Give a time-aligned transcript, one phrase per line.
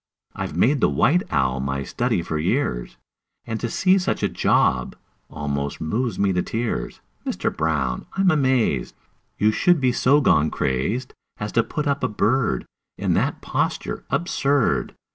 [0.33, 2.97] I've made the white owl my study for years,
[3.45, 4.95] And to see such a job
[5.29, 7.01] almost moves me to tears!
[7.23, 8.95] Mister Brown, I'm amazed
[9.37, 12.65] You should be so gone crazed As to put up a bird
[12.97, 14.95] In that posture absurd!